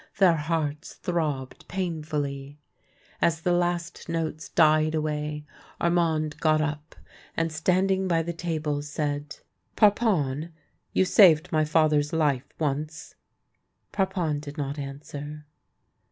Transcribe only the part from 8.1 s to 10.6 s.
the table, said:" Parpon,